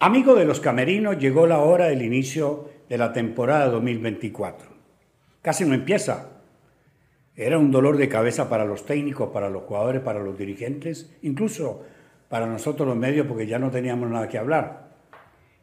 Amigo 0.00 0.36
de 0.36 0.44
los 0.44 0.60
camerinos, 0.60 1.18
llegó 1.18 1.48
la 1.48 1.58
hora 1.58 1.86
del 1.86 2.02
inicio 2.02 2.70
de 2.88 2.98
la 2.98 3.12
temporada 3.12 3.66
2024. 3.66 4.70
Casi 5.42 5.64
no 5.64 5.74
empieza. 5.74 6.40
Era 7.34 7.58
un 7.58 7.72
dolor 7.72 7.96
de 7.96 8.08
cabeza 8.08 8.48
para 8.48 8.64
los 8.64 8.86
técnicos, 8.86 9.30
para 9.30 9.50
los 9.50 9.64
jugadores, 9.64 10.00
para 10.00 10.22
los 10.22 10.38
dirigentes, 10.38 11.12
incluso 11.22 11.84
para 12.28 12.46
nosotros 12.46 12.86
los 12.86 12.96
medios, 12.96 13.26
porque 13.26 13.48
ya 13.48 13.58
no 13.58 13.72
teníamos 13.72 14.08
nada 14.08 14.28
que 14.28 14.38
hablar. 14.38 14.90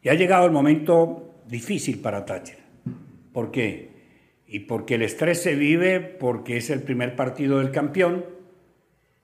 Y 0.02 0.10
ha 0.10 0.14
llegado 0.14 0.44
el 0.44 0.52
momento 0.52 1.40
difícil 1.46 2.00
para 2.00 2.26
Thatcher. 2.26 2.58
¿Por 3.32 3.50
qué? 3.50 3.90
Y 4.46 4.60
porque 4.60 4.96
el 4.96 5.02
estrés 5.02 5.42
se 5.42 5.54
vive 5.54 5.98
porque 6.00 6.58
es 6.58 6.68
el 6.68 6.82
primer 6.82 7.16
partido 7.16 7.58
del 7.58 7.70
campeón. 7.70 8.26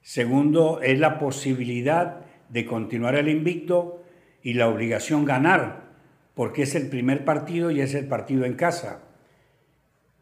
Segundo, 0.01 0.81
es 0.81 0.99
la 0.99 1.19
posibilidad 1.19 2.25
de 2.49 2.65
continuar 2.65 3.15
el 3.17 3.29
invicto 3.29 4.02
y 4.43 4.55
la 4.55 4.69
obligación 4.69 5.25
ganar, 5.25 5.93
porque 6.35 6.63
es 6.63 6.75
el 6.75 6.89
primer 6.89 7.25
partido 7.25 7.71
y 7.71 7.81
es 7.81 7.95
el 7.95 8.07
partido 8.07 8.45
en 8.45 8.55
casa. 8.55 9.03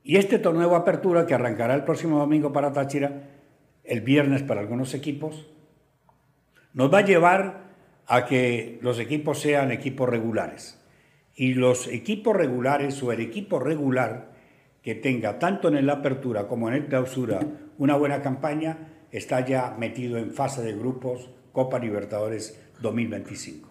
Y 0.02 0.16
este 0.16 0.38
torneo 0.38 0.70
de 0.70 0.76
apertura 0.76 1.26
que 1.26 1.34
arrancará 1.34 1.74
el 1.74 1.84
próximo 1.84 2.18
domingo 2.18 2.52
para 2.52 2.72
Táchira, 2.72 3.28
el 3.84 4.00
viernes 4.00 4.42
para 4.42 4.60
algunos 4.60 4.94
equipos, 4.94 5.46
nos 6.72 6.92
va 6.92 6.98
a 6.98 7.04
llevar 7.04 7.70
a 8.06 8.26
que 8.26 8.78
los 8.82 8.98
equipos 8.98 9.40
sean 9.40 9.70
equipos 9.70 10.08
regulares. 10.08 10.78
Y 11.34 11.54
los 11.54 11.86
equipos 11.86 12.36
regulares 12.36 13.02
o 13.02 13.12
el 13.12 13.20
equipo 13.20 13.58
regular 13.58 14.32
que 14.82 14.94
tenga 14.94 15.38
tanto 15.38 15.68
en 15.68 15.86
la 15.86 15.94
apertura 15.94 16.48
como 16.48 16.68
en 16.68 16.74
el 16.74 16.86
clausura 16.86 17.40
una 17.78 17.96
buena 17.96 18.22
campaña 18.22 18.88
está 19.12 19.44
ya 19.44 19.74
metido 19.78 20.18
en 20.18 20.32
fase 20.32 20.62
de 20.62 20.74
grupos 20.74 21.30
Copa 21.52 21.78
Libertadores 21.78 22.60
2025. 22.80 23.69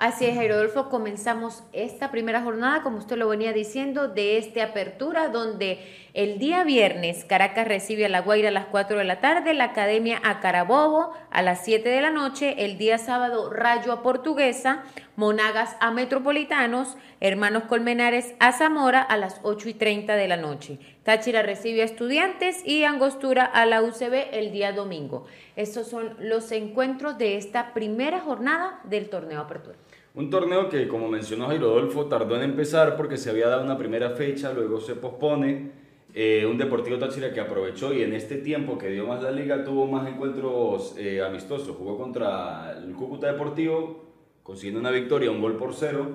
Así 0.00 0.24
es, 0.24 0.38
Rodolfo, 0.48 0.88
comenzamos 0.88 1.62
esta 1.74 2.10
primera 2.10 2.40
jornada, 2.40 2.82
como 2.82 2.96
usted 2.96 3.18
lo 3.18 3.28
venía 3.28 3.52
diciendo, 3.52 4.08
de 4.08 4.38
esta 4.38 4.64
apertura, 4.64 5.28
donde 5.28 5.78
el 6.14 6.38
día 6.38 6.64
viernes 6.64 7.26
Caracas 7.26 7.68
recibe 7.68 8.06
a 8.06 8.08
La 8.08 8.22
Guaira 8.22 8.48
a 8.48 8.50
las 8.50 8.64
4 8.64 8.96
de 8.96 9.04
la 9.04 9.20
tarde, 9.20 9.52
la 9.52 9.64
Academia 9.64 10.18
a 10.24 10.40
Carabobo 10.40 11.12
a 11.30 11.42
las 11.42 11.66
7 11.66 11.86
de 11.86 12.00
la 12.00 12.10
noche, 12.10 12.64
el 12.64 12.78
día 12.78 12.96
sábado 12.96 13.50
Rayo 13.50 13.92
a 13.92 14.02
Portuguesa, 14.02 14.84
Monagas 15.16 15.76
a 15.80 15.90
Metropolitanos, 15.90 16.96
Hermanos 17.20 17.64
Colmenares 17.64 18.34
a 18.40 18.52
Zamora 18.52 19.02
a 19.02 19.18
las 19.18 19.38
8 19.42 19.68
y 19.68 19.74
30 19.74 20.16
de 20.16 20.28
la 20.28 20.38
noche. 20.38 20.78
Táchira 21.02 21.42
recibe 21.42 21.82
a 21.82 21.84
Estudiantes 21.84 22.62
y 22.64 22.84
Angostura 22.84 23.44
a 23.44 23.66
la 23.66 23.82
UCB 23.82 24.30
el 24.32 24.50
día 24.50 24.72
domingo. 24.72 25.26
Estos 25.56 25.88
son 25.88 26.16
los 26.20 26.50
encuentros 26.52 27.18
de 27.18 27.36
esta 27.36 27.74
primera 27.74 28.20
jornada 28.20 28.80
del 28.84 29.10
torneo 29.10 29.40
Apertura. 29.40 29.76
Un 30.14 30.28
torneo 30.28 30.68
que, 30.68 30.88
como 30.88 31.08
mencionó 31.08 31.46
Jairo 31.46 31.68
Rodolfo, 31.68 32.06
tardó 32.06 32.34
en 32.36 32.42
empezar 32.42 32.96
porque 32.96 33.16
se 33.16 33.30
había 33.30 33.48
dado 33.48 33.62
una 33.62 33.78
primera 33.78 34.10
fecha, 34.10 34.52
luego 34.52 34.80
se 34.80 34.96
pospone. 34.96 35.70
Eh, 36.12 36.44
un 36.44 36.58
Deportivo 36.58 36.98
Táchira 36.98 37.32
que 37.32 37.38
aprovechó 37.38 37.94
y 37.94 38.02
en 38.02 38.12
este 38.14 38.38
tiempo 38.38 38.76
que 38.76 38.88
dio 38.88 39.06
más 39.06 39.22
la 39.22 39.30
liga 39.30 39.62
tuvo 39.62 39.86
más 39.86 40.08
encuentros 40.08 40.96
eh, 40.98 41.22
amistosos. 41.22 41.76
Jugó 41.76 41.96
contra 41.96 42.76
el 42.76 42.92
Cúcuta 42.94 43.28
Deportivo, 43.28 44.04
consiguiendo 44.42 44.80
una 44.80 44.90
victoria, 44.90 45.30
un 45.30 45.40
gol 45.40 45.56
por 45.56 45.74
cero. 45.74 46.08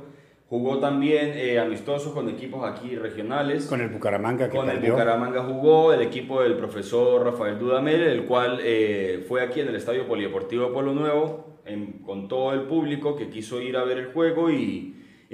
Jugó 0.50 0.80
también 0.80 1.32
eh, 1.34 1.58
amistosos 1.58 2.12
con 2.12 2.28
equipos 2.28 2.70
aquí 2.70 2.98
regionales. 2.98 3.66
Con 3.66 3.80
el 3.80 3.88
Bucaramanga 3.88 4.50
que 4.50 4.58
Con 4.58 4.70
el 4.70 4.80
Bucaramanga 4.80 5.42
jugó 5.44 5.94
el 5.94 6.02
equipo 6.02 6.42
del 6.42 6.58
profesor 6.58 7.24
Rafael 7.24 7.58
Dudamel, 7.58 8.02
el 8.02 8.26
cual 8.26 8.60
fue 9.26 9.42
aquí 9.42 9.62
en 9.62 9.70
el 9.70 9.76
Estadio 9.76 10.06
Polideportivo 10.06 10.74
Pueblo 10.74 10.94
Nuevo 10.94 11.55
con 12.06 12.28
todo 12.28 12.54
el 12.54 12.62
público 12.64 13.16
que 13.16 13.30
quiso 13.30 13.62
ir 13.62 13.78
a 13.78 13.84
ver 13.84 13.98
el 13.98 14.06
juego 14.08 14.52
y, 14.52 14.94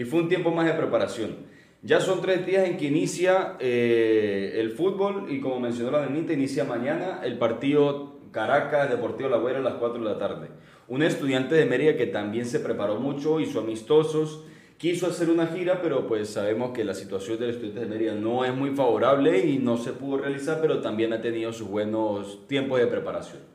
fue 0.09 0.21
un 0.21 0.29
tiempo 0.29 0.49
más 0.51 0.65
de 0.65 0.73
preparación. 0.73 1.35
Ya 1.83 1.99
son 1.99 2.21
tres 2.21 2.45
días 2.45 2.67
en 2.67 2.77
que 2.77 2.85
inicia 2.85 3.55
eh, 3.59 4.53
el 4.55 4.71
fútbol 4.71 5.27
y 5.29 5.39
como 5.39 5.59
mencionó 5.59 5.91
la 5.91 6.01
Denita, 6.01 6.33
inicia 6.33 6.63
mañana 6.63 7.21
el 7.23 7.37
partido 7.37 8.19
Caracas 8.31 8.89
Deportivo 8.89 9.29
La 9.29 9.37
Guaira 9.37 9.59
a 9.59 9.63
las 9.63 9.75
4 9.75 9.99
de 9.99 10.09
la 10.09 10.17
tarde. 10.17 10.47
Un 10.87 11.03
estudiante 11.03 11.55
de 11.55 11.65
Mérida 11.65 11.97
que 11.97 12.07
también 12.07 12.45
se 12.45 12.59
preparó 12.59 12.99
mucho, 12.99 13.39
hizo 13.39 13.59
amistosos, 13.59 14.43
quiso 14.77 15.07
hacer 15.07 15.29
una 15.29 15.47
gira, 15.47 15.81
pero 15.81 16.07
pues 16.07 16.29
sabemos 16.29 16.71
que 16.71 16.83
la 16.83 16.93
situación 16.93 17.39
del 17.39 17.51
estudiante 17.51 17.81
de 17.81 17.85
Mérida 17.85 18.15
no 18.15 18.43
es 18.43 18.55
muy 18.55 18.71
favorable 18.71 19.45
y 19.45 19.59
no 19.59 19.77
se 19.77 19.93
pudo 19.93 20.17
realizar, 20.17 20.59
pero 20.61 20.81
también 20.81 21.13
ha 21.13 21.21
tenido 21.21 21.53
sus 21.53 21.67
buenos 21.67 22.47
tiempos 22.47 22.79
de 22.79 22.87
preparación. 22.87 23.50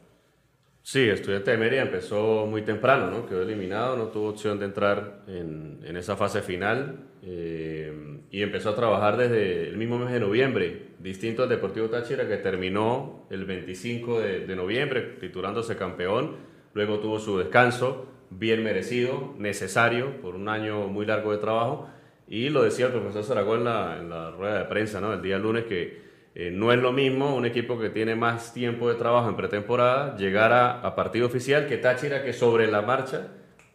Sí, 0.89 1.01
Estudiante 1.01 1.51
de 1.51 1.57
Mérida 1.57 1.83
empezó 1.83 2.47
muy 2.47 2.63
temprano, 2.63 3.11
¿no? 3.11 3.27
quedó 3.27 3.43
eliminado, 3.43 3.97
no 3.97 4.05
tuvo 4.05 4.29
opción 4.29 4.61
de 4.61 4.67
entrar 4.67 5.25
en, 5.27 5.81
en 5.83 5.97
esa 5.97 6.15
fase 6.15 6.43
final 6.43 7.09
eh, 7.25 8.21
y 8.31 8.41
empezó 8.41 8.71
a 8.71 8.77
trabajar 8.77 9.17
desde 9.17 9.67
el 9.67 9.79
mismo 9.79 9.99
mes 9.99 10.13
de 10.13 10.21
noviembre, 10.21 10.91
distinto 11.01 11.43
al 11.43 11.49
Deportivo 11.49 11.89
Táchira 11.89 12.29
que 12.29 12.37
terminó 12.37 13.27
el 13.31 13.47
25 13.47 14.21
de, 14.21 14.47
de 14.47 14.55
noviembre 14.55 15.17
titulándose 15.19 15.75
campeón, 15.75 16.37
luego 16.73 17.01
tuvo 17.01 17.19
su 17.19 17.37
descanso, 17.37 18.07
bien 18.31 18.63
merecido, 18.63 19.35
necesario 19.39 20.21
por 20.21 20.37
un 20.37 20.49
año 20.49 20.87
muy 20.87 21.05
largo 21.05 21.33
de 21.33 21.39
trabajo 21.39 21.89
y 22.29 22.49
lo 22.49 22.63
decía 22.63 22.87
el 22.87 22.93
profesor 22.93 23.25
Zaragoza 23.25 23.59
en 23.59 23.65
la, 23.65 23.99
en 23.99 24.09
la 24.09 24.31
rueda 24.31 24.59
de 24.61 24.65
prensa 24.67 25.01
¿no? 25.01 25.13
el 25.13 25.21
día 25.21 25.37
lunes 25.37 25.65
que 25.65 26.07
eh, 26.39 26.51
no 26.51 26.71
es 26.71 26.79
lo 26.79 26.93
mismo 26.93 27.35
un 27.35 27.47
equipo 27.47 27.79
que 27.79 27.89
tiene 27.89 28.15
más 28.15 28.53
tiempo 28.53 28.91
de 28.91 28.97
trabajo 28.97 29.27
en 29.31 29.37
pretemporada 29.37 30.19
llegar 30.19 30.53
a, 30.53 30.95
partido 30.95 31.27
oficial 31.27 31.67
que 31.67 31.79
Táchira, 31.79 32.23
que 32.23 32.35
sobre 32.35 32.67
la 32.67 32.83
marcha, 32.83 33.29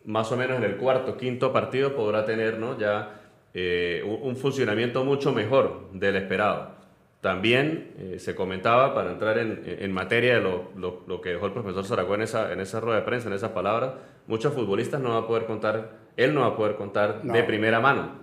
más 0.06 0.32
o 0.32 0.38
menos 0.38 0.58
en 0.58 0.66
el 0.66 0.78
cuarto, 0.78 1.18
quinto 1.18 1.52
partido, 1.52 1.96
podrá 1.96 2.24
tener 2.24 2.60
¿no? 2.60 2.78
ya 2.78 3.20
eh, 3.56 4.04
un, 4.06 4.36
funcionamiento 4.36 5.04
mucho 5.04 5.34
mejor 5.34 5.90
del 5.92 6.18
esperado. 6.18 6.76
También 7.20 7.94
eh, 7.98 8.20
se 8.20 8.36
comentaba, 8.36 8.94
para 8.94 9.12
entrar 9.12 9.40
en, 9.40 9.92
materia 9.92 10.36
de 10.36 10.42
lo, 10.42 11.22
que 11.22 11.30
dejó 11.30 11.48
el 11.48 11.54
profesor 11.54 11.84
Zaragoza 11.84 12.14
en 12.14 12.22
esa, 12.22 12.54
en 12.54 12.60
esa 12.60 12.80
rueda 12.80 13.00
de 13.00 13.06
prensa, 13.06 13.28
en 13.28 13.34
esas 13.34 13.54
palabras, 13.54 13.94
muchos 14.28 14.54
futbolistas 14.54 15.02
no 15.02 15.10
va 15.10 15.18
a 15.18 15.28
poder 15.28 15.46
contar, 15.46 15.94
él 16.16 16.36
no 16.36 16.42
va 16.42 16.48
a 16.48 16.56
poder 16.56 16.76
contar 16.76 17.24
de 17.24 17.44
primera 17.44 17.80
mano. 17.80 18.20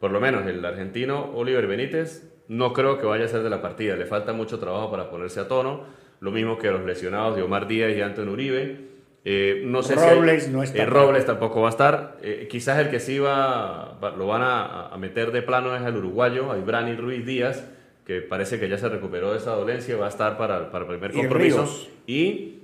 Por 0.00 0.10
lo 0.10 0.18
menos 0.18 0.44
el 0.44 0.64
argentino 0.64 1.30
Oliver 1.36 1.68
Benítez 1.68 2.35
no 2.48 2.72
creo 2.72 2.98
que 2.98 3.06
vaya 3.06 3.24
a 3.24 3.28
ser 3.28 3.42
de 3.42 3.50
la 3.50 3.60
partida. 3.60 3.96
Le 3.96 4.06
falta 4.06 4.32
mucho 4.32 4.58
trabajo 4.58 4.90
para 4.90 5.10
ponerse 5.10 5.40
a 5.40 5.48
tono. 5.48 5.84
Lo 6.20 6.30
mismo 6.30 6.58
que 6.58 6.70
los 6.70 6.84
lesionados 6.84 7.36
de 7.36 7.42
Omar 7.42 7.66
Díaz 7.66 7.96
y 7.96 8.00
Antonio 8.00 8.32
Uribe. 8.32 8.86
Eh, 9.28 9.62
no 9.64 9.82
sé 9.82 9.96
Robles 9.96 10.44
si 10.44 10.50
no 10.52 10.62
está. 10.62 10.84
Eh, 10.84 10.86
Robles 10.86 11.26
tampoco 11.26 11.60
va 11.60 11.66
a 11.66 11.70
estar. 11.70 12.16
Eh, 12.22 12.46
quizás 12.48 12.78
el 12.78 12.90
que 12.90 13.00
sí 13.00 13.18
va, 13.18 13.98
lo 14.16 14.28
van 14.28 14.42
a, 14.44 14.96
meter 14.98 15.32
de 15.32 15.42
plano 15.42 15.74
es 15.74 15.82
el 15.82 15.96
uruguayo, 15.96 16.52
a 16.52 16.58
Ibrani 16.58 16.94
Ruiz 16.94 17.26
Díaz, 17.26 17.68
que 18.06 18.20
parece 18.20 18.60
que 18.60 18.68
ya 18.68 18.78
se 18.78 18.88
recuperó 18.88 19.32
de 19.32 19.38
esa 19.38 19.50
dolencia, 19.50 19.96
va 19.96 20.06
a 20.06 20.10
estar 20.10 20.38
para, 20.38 20.70
para 20.70 20.84
el 20.84 20.90
primer 20.90 21.12
compromiso. 21.12 21.68
Y, 22.06 22.60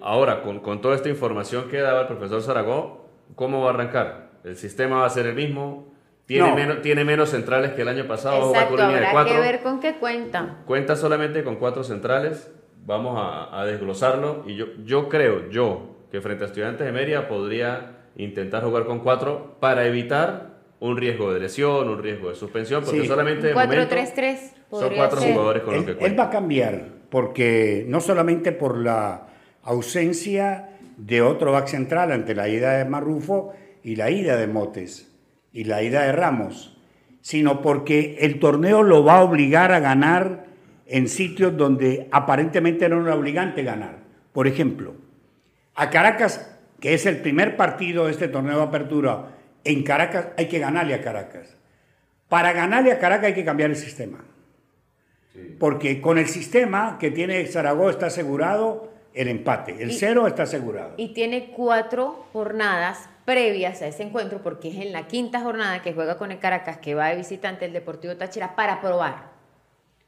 ahora, 0.00 0.42
con, 0.42 0.60
con, 0.60 0.80
toda 0.80 0.94
esta 0.94 1.08
información 1.08 1.68
que 1.68 1.80
daba 1.80 2.02
el 2.02 2.06
profesor 2.06 2.40
Zaragoza, 2.40 3.00
¿cómo 3.34 3.60
va 3.62 3.70
a 3.70 3.74
arrancar? 3.74 4.30
¿El 4.44 4.54
sistema 4.54 5.00
va 5.00 5.06
a 5.06 5.10
ser 5.10 5.26
el 5.26 5.34
mismo? 5.34 5.92
Tiene, 6.26 6.54
menos, 6.54 6.80
tiene 6.80 7.04
menos 7.04 7.30
centrales 7.30 7.72
que 7.72 7.82
el 7.82 7.88
año 7.88 8.06
pasado. 8.06 8.48
Exacto, 8.48 8.82
habrá 8.82 9.24
que 9.24 9.38
ver 9.38 9.62
con 9.62 9.80
qué 9.80 9.96
cuenta. 9.96 10.62
Cuenta 10.64 10.96
solamente 10.96 11.44
con 11.44 11.56
cuatro 11.56 11.84
centrales. 11.84 12.50
Vamos 12.86 13.18
a, 13.18 13.64
desglosarlo. 13.64 14.44
Y 14.46 14.56
yo, 14.56 14.66
yo 14.84 15.08
creo, 15.08 15.50
yo, 15.50 15.96
que 16.10 16.20
frente 16.20 16.44
a 16.44 16.46
Estudiantes 16.46 16.86
de 16.86 16.92
Mérida 16.92 17.28
podría 17.28 17.98
intentar 18.16 18.62
jugar 18.62 18.84
con 18.84 19.00
cuatro 19.00 19.56
para 19.60 19.86
evitar 19.86 20.54
un 20.80 20.96
riesgo 20.96 21.32
de 21.32 21.40
lesión, 21.40 21.88
un 21.88 22.02
riesgo 22.02 22.30
de 22.30 22.34
suspensión, 22.34 22.84
porque 22.84 23.06
solamente 23.06 23.48
de 23.48 23.52
4 23.52 23.88
3 23.88 24.14
3 24.14 24.54
son 24.70 24.94
cuatro 24.94 25.20
jugadores 25.20 25.62
con 25.62 25.74
los 25.74 25.84
que 25.84 25.94
cuenta. 25.94 26.06
Él 26.06 26.18
va 26.18 26.24
a 26.24 26.30
cambiar, 26.30 26.84
porque 27.10 27.84
no 27.88 28.00
solamente 28.00 28.52
por 28.52 28.78
la 28.78 29.28
ausencia 29.62 30.70
de 30.96 31.22
otro 31.22 31.52
back 31.52 31.68
central 31.68 32.12
ante 32.12 32.34
la 32.34 32.48
ida 32.48 32.78
de 32.78 32.84
Marrufo 32.84 33.52
y 33.82 33.96
la 33.96 34.10
ida 34.10 34.36
de 34.36 34.46
Motes 34.46 35.13
y 35.54 35.64
la 35.64 35.82
ida 35.82 36.02
de 36.02 36.12
Ramos, 36.12 36.76
sino 37.22 37.62
porque 37.62 38.18
el 38.20 38.38
torneo 38.40 38.82
lo 38.82 39.04
va 39.04 39.18
a 39.18 39.22
obligar 39.22 39.72
a 39.72 39.78
ganar 39.78 40.44
en 40.84 41.08
sitios 41.08 41.56
donde 41.56 42.08
aparentemente 42.10 42.88
no 42.88 43.00
era 43.00 43.14
obligante 43.14 43.62
ganar. 43.62 44.00
Por 44.32 44.48
ejemplo, 44.48 44.96
a 45.76 45.88
Caracas, 45.88 46.58
que 46.80 46.92
es 46.92 47.06
el 47.06 47.18
primer 47.18 47.56
partido 47.56 48.04
de 48.04 48.10
este 48.10 48.28
torneo 48.28 48.58
de 48.58 48.64
apertura, 48.64 49.28
en 49.62 49.84
Caracas 49.84 50.28
hay 50.36 50.48
que 50.48 50.58
ganarle 50.58 50.92
a 50.92 51.00
Caracas. 51.00 51.56
Para 52.28 52.52
ganarle 52.52 52.90
a 52.90 52.98
Caracas 52.98 53.26
hay 53.26 53.34
que 53.34 53.44
cambiar 53.44 53.70
el 53.70 53.76
sistema. 53.76 54.24
Porque 55.58 56.00
con 56.00 56.18
el 56.18 56.26
sistema 56.26 56.98
que 56.98 57.12
tiene 57.12 57.46
Zaragoza 57.46 57.90
está 57.90 58.06
asegurado 58.06 58.92
el 59.14 59.28
empate. 59.28 59.76
El 59.80 59.92
cero 59.92 60.26
está 60.26 60.42
asegurado. 60.42 60.94
Y 60.96 61.14
tiene 61.14 61.52
cuatro 61.52 62.26
jornadas 62.32 63.08
previas 63.24 63.80
a 63.82 63.86
ese 63.86 64.02
encuentro, 64.02 64.40
porque 64.42 64.68
es 64.68 64.76
en 64.76 64.92
la 64.92 65.06
quinta 65.06 65.40
jornada 65.40 65.82
que 65.82 65.92
juega 65.94 66.16
con 66.18 66.30
el 66.32 66.38
Caracas, 66.38 66.78
que 66.78 66.94
va 66.94 67.08
de 67.08 67.16
visitante 67.16 67.64
el 67.64 67.72
Deportivo 67.72 68.16
Táchira, 68.16 68.54
para 68.54 68.80
probar. 68.80 69.32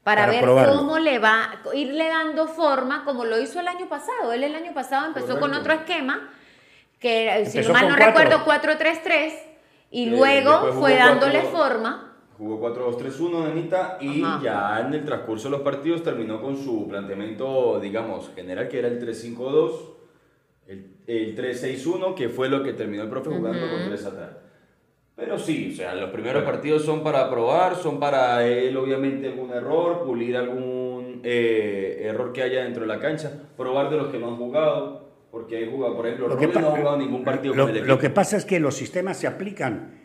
Para, 0.03 0.25
ver 0.27 0.45
cómo 0.45 0.99
le 0.99 1.19
va, 1.19 1.49
irle 1.73 2.07
dando 2.07 2.47
forma, 2.47 3.03
como 3.03 3.25
lo 3.25 3.41
hizo 3.41 3.59
el 3.59 3.67
año 3.67 3.89
pasado. 3.89 4.31
Él 4.31 4.43
el 4.43 4.55
año 4.55 4.73
pasado 4.73 5.07
empezó 5.07 5.37
con 5.37 5.53
otro 5.53 5.73
esquema, 5.73 6.29
que 6.99 7.45
si 7.45 7.59
mal 7.71 7.89
no 7.89 7.95
recuerdo, 7.95 8.45
4-3-3 8.45 9.33
Y 9.91 10.07
Eh, 10.07 10.11
luego 10.11 10.71
fue 10.73 10.95
dándole 10.95 11.41
cuatro- 11.41 11.57
forma. 11.57 12.13
Jugó 12.37 12.59
4-2-3-1, 12.59 13.45
Nenita, 13.47 13.97
y 13.99 14.23
Ajá. 14.23 14.39
ya 14.43 14.79
en 14.85 14.93
el 14.93 15.03
transcurso 15.03 15.45
de 15.49 15.51
los 15.57 15.61
partidos 15.61 16.03
terminó 16.03 16.41
con 16.41 16.55
su 16.55 16.87
planteamiento, 16.87 17.79
digamos, 17.79 18.29
general, 18.35 18.67
que 18.69 18.79
era 18.79 18.87
el 18.89 18.99
3-5-2, 18.99 19.71
el, 20.67 20.97
el 21.07 21.35
3-6-1, 21.35 22.13
que 22.15 22.29
fue 22.29 22.49
lo 22.49 22.63
que 22.63 22.73
terminó 22.73 23.03
el 23.03 23.09
profe 23.09 23.29
jugando 23.29 23.69
con 23.69 23.85
tres 23.87 24.05
atrás. 24.05 24.29
Pero 25.15 25.39
sí, 25.39 25.71
o 25.73 25.75
sea, 25.75 25.95
los 25.95 26.11
primeros 26.11 26.43
partidos 26.43 26.83
son 26.83 27.01
para 27.03 27.29
probar, 27.29 27.75
son 27.75 27.99
para 27.99 28.45
él, 28.45 28.77
obviamente, 28.77 29.27
algún 29.27 29.51
error, 29.51 30.03
pulir 30.05 30.37
algún 30.37 31.21
eh, 31.23 32.01
error 32.03 32.31
que 32.31 32.43
haya 32.43 32.63
dentro 32.63 32.81
de 32.83 32.87
la 32.87 32.99
cancha, 32.99 33.31
probar 33.57 33.89
de 33.89 33.97
los 33.97 34.09
que 34.09 34.19
no 34.19 34.27
han 34.27 34.35
jugado, 34.37 35.09
porque 35.31 35.57
hay 35.57 35.71
jugado, 35.71 35.95
por 35.95 36.05
ejemplo, 36.05 36.27
Lo 36.27 36.37
que, 36.37 36.47
no 36.47 36.67
ha 36.67 36.71
jugado 36.77 36.97
ningún 36.97 37.23
partido 37.23 37.55
lo- 37.55 37.63
con 37.63 37.71
el 37.71 37.77
equipo. 37.77 37.93
lo 37.93 37.99
que 37.99 38.09
pasa 38.11 38.37
es 38.37 38.45
que 38.45 38.59
los 38.59 38.75
sistemas 38.75 39.17
se 39.17 39.25
aplican 39.25 39.95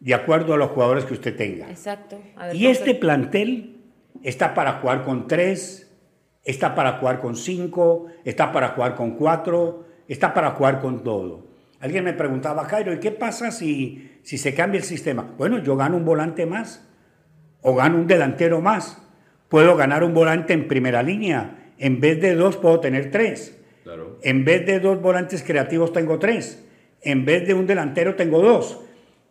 de 0.00 0.14
acuerdo 0.14 0.54
a 0.54 0.56
los 0.56 0.70
jugadores 0.70 1.04
que 1.04 1.12
usted 1.12 1.36
tenga. 1.36 1.68
Exacto. 1.70 2.18
A 2.36 2.46
ver, 2.46 2.56
Y 2.56 2.66
este 2.66 2.94
plantel 2.94 3.76
está 4.22 4.54
para 4.54 4.74
jugar 4.80 5.02
con 5.04 5.26
tres, 5.28 5.94
está 6.44 6.74
para 6.74 6.92
jugar 6.94 7.20
con 7.20 7.36
cinco, 7.36 8.06
está 8.24 8.50
para 8.52 8.68
jugar 8.68 8.94
con 8.94 9.16
cuatro, 9.16 9.84
está 10.12 10.34
para 10.34 10.52
jugar 10.52 10.80
con 10.80 11.02
todo. 11.02 11.46
Alguien 11.80 12.04
me 12.04 12.12
preguntaba, 12.12 12.64
Jairo, 12.64 12.92
¿y 12.92 13.00
qué 13.00 13.10
pasa 13.10 13.50
si, 13.50 14.18
si 14.22 14.38
se 14.38 14.54
cambia 14.54 14.78
el 14.78 14.84
sistema? 14.84 15.34
Bueno, 15.36 15.58
yo 15.58 15.76
gano 15.76 15.96
un 15.96 16.04
volante 16.04 16.46
más 16.46 16.88
o 17.60 17.74
gano 17.74 17.96
un 17.96 18.06
delantero 18.06 18.60
más. 18.60 18.98
Puedo 19.48 19.76
ganar 19.76 20.04
un 20.04 20.14
volante 20.14 20.52
en 20.52 20.68
primera 20.68 21.02
línea. 21.02 21.72
En 21.78 22.00
vez 22.00 22.20
de 22.20 22.34
dos, 22.34 22.56
puedo 22.56 22.80
tener 22.80 23.10
tres. 23.10 23.58
Claro. 23.82 24.18
En 24.22 24.44
vez 24.44 24.64
de 24.64 24.78
dos 24.78 25.00
volantes 25.02 25.42
creativos 25.42 25.92
tengo 25.92 26.18
tres. 26.18 26.64
En 27.00 27.24
vez 27.24 27.46
de 27.46 27.54
un 27.54 27.66
delantero 27.66 28.14
tengo 28.14 28.40
dos. 28.40 28.80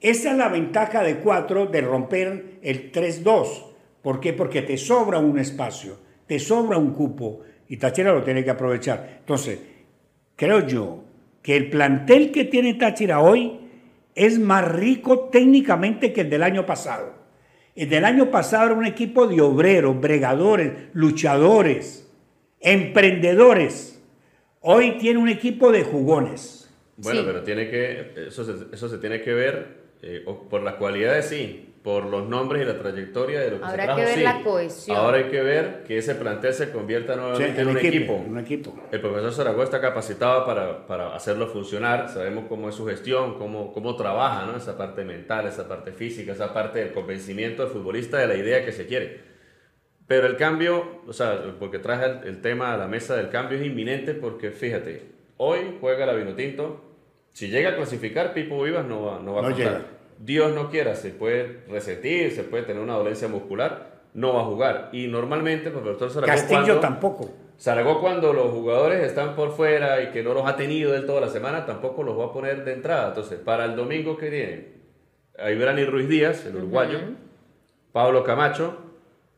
Esa 0.02 0.32
es 0.32 0.38
la 0.38 0.50
ventaja 0.50 1.04
de 1.04 1.18
cuatro 1.18 1.68
de 1.68 1.82
romper 1.82 2.58
el 2.64 2.92
3-2. 2.92 3.68
¿Por 4.02 4.20
qué? 4.20 4.34
Porque 4.34 4.64
te 4.64 4.76
sobra 4.78 5.20
un 5.20 5.38
espacio, 5.38 6.00
te 6.26 6.40
sobra 6.40 6.78
un 6.78 6.94
cupo 6.94 7.42
y 7.68 7.78
Táchira 7.78 8.12
lo 8.12 8.24
tiene 8.24 8.44
que 8.44 8.50
aprovechar. 8.50 9.18
Entonces, 9.20 9.60
creo 10.42 10.66
yo 10.66 11.04
que 11.44 11.56
el 11.56 11.70
plantel 11.70 12.32
que 12.32 12.46
tiene 12.46 12.74
Táchira 12.74 13.20
hoy 13.22 13.60
es 14.16 14.40
más 14.40 14.68
rico 14.68 15.30
técnicamente 15.32 16.12
que 16.12 16.22
el 16.22 16.32
del 16.32 16.42
año 16.42 16.66
pasado. 16.66 17.14
El 17.76 17.90
del 17.90 18.04
año 18.06 18.32
pasado 18.32 18.66
era 18.66 18.74
un 18.74 18.88
equipo 18.88 19.28
de 19.28 19.40
obreros, 19.40 20.02
bregadores, 20.02 20.72
luchadores, 20.94 22.12
emprendedores. 22.60 24.02
Hoy 24.62 24.98
tiene 24.98 25.20
un 25.20 25.30
equipo 25.30 25.72
de 25.72 25.84
jugones. 25.84 26.74
Bueno, 26.98 27.20
Sí. 27.22 27.26
pero 27.28 27.44
tiene 27.44 27.70
que, 27.70 28.14
eso 28.28 28.44
se, 28.44 28.74
eso 28.74 28.90
se 28.90 28.98
tiene 28.98 29.22
que 29.22 29.34
ver 29.34 29.82
eh, 30.02 30.26
por 30.50 30.64
las 30.64 30.74
cualidades, 30.76 31.28
sí, 31.28 31.70
por 31.84 32.06
los 32.06 32.28
nombres 32.30 32.62
y 32.62 32.66
la 32.66 32.78
trayectoria 32.78 33.40
de 33.40 33.52
lo 33.52 33.60
que 33.60 33.66
Habrá 33.66 33.84
se 33.84 33.86
trajo, 33.86 34.00
que 34.00 34.06
ver 34.06 34.16
sí. 34.16 34.24
la 34.24 34.42
cohesión. 34.44 34.98
Ahora 34.98 35.18
hay 35.18 35.24
que 35.26 35.42
ver 35.42 35.84
que 35.84 35.98
ese 35.98 36.14
plantel 36.14 36.54
se 36.54 36.72
convierta 36.72 37.16
nuevamente 37.16 37.56
Sí, 37.56 37.62
en 37.62 37.68
un 37.68 37.78
equipo. 37.78 38.14
Un 38.14 38.38
equipo. 38.38 38.76
El 38.92 39.02
profesor 39.02 39.34
Zaragoza 39.34 39.64
está 39.64 39.82
capacitado 39.82 40.46
para, 40.46 40.86
para 40.86 41.16
hacerlo 41.16 41.48
funcionar, 41.48 42.10
sabemos 42.10 42.46
cómo 42.48 42.70
es 42.70 42.76
su 42.76 42.86
gestión, 42.86 43.36
cómo, 43.40 43.74
cómo 43.74 43.96
trabaja, 43.96 44.46
¿no? 44.46 44.58
esa 44.58 44.78
parte 44.78 45.04
mental, 45.04 45.48
esa 45.48 45.68
parte 45.68 45.92
física, 45.92 46.34
esa 46.34 46.54
parte 46.54 46.80
del 46.80 46.92
convencimiento 46.94 47.64
del 47.64 47.72
futbolista 47.72 48.18
de 48.20 48.28
la 48.28 48.36
idea 48.36 48.64
que 48.64 48.72
se 48.72 48.86
quiere. 48.86 49.32
Pero 50.06 50.28
el 50.28 50.36
cambio, 50.36 51.02
o 51.08 51.14
sea, 51.14 51.56
porque 51.58 51.80
traje 51.80 52.06
el, 52.06 52.28
el 52.28 52.42
tema 52.42 52.74
a 52.74 52.78
la 52.78 52.88
mesa 52.88 53.16
del 53.16 53.30
cambio 53.30 53.58
es 53.58 53.66
inminente 53.66 54.14
porque 54.14 54.52
fíjate, 54.52 55.04
hoy 55.38 55.78
juega 55.80 56.06
la 56.06 56.14
Vinotinto, 56.14 56.84
si 57.32 57.48
llega 57.48 57.70
a 57.72 57.76
clasificar, 57.76 58.34
Pipo 58.34 58.62
Vivas 58.62 58.86
no 58.86 59.04
va, 59.06 59.20
no 59.20 59.34
va 59.34 59.40
a 59.40 59.44
No 59.50 59.56
contar. 59.56 59.58
llega. 59.74 59.86
Dios 60.24 60.54
no 60.54 60.70
quiera, 60.70 60.96
se 60.96 61.10
puede 61.10 61.62
resentir, 61.68 62.32
se 62.32 62.44
puede 62.44 62.64
tener 62.64 62.82
una 62.82 62.94
dolencia 62.96 63.28
muscular, 63.28 64.02
no 64.14 64.34
va 64.34 64.42
a 64.42 64.46
jugar. 64.46 64.90
Y 64.92 65.08
normalmente 65.08 65.68
el 65.70 65.74
profesor 65.74 66.12
Zaragoza 66.12 66.34
Castillo 66.42 66.62
cuando- 66.64 66.80
tampoco. 66.80 67.30
Zaragoza 67.60 68.00
cuando 68.02 68.34
los 68.34 68.52
jugadores 68.52 69.04
están 69.04 69.36
por 69.36 69.52
fuera 69.52 70.02
y 70.02 70.08
que 70.12 70.24
no 70.24 70.34
los 70.34 70.48
ha 70.48 70.56
tenido 70.56 70.92
del 70.94 71.06
toda 71.06 71.22
la 71.22 71.30
semana, 71.30 71.66
tampoco 71.66 72.04
los 72.04 72.18
va 72.20 72.26
a 72.26 72.34
poner 72.34 72.66
de 72.66 72.74
entrada. 72.74 73.10
Entonces, 73.10 73.40
para 73.40 73.66
el 73.66 73.76
domingo 73.76 74.18
que 74.18 74.30
viene, 74.30 74.68
hay 75.38 75.56
Brani 75.58 75.86
Ruiz 75.86 76.08
Díaz, 76.08 76.46
el 76.46 76.56
uruguayo, 76.56 77.00
Pablo 77.92 78.24
Camacho, 78.24 78.78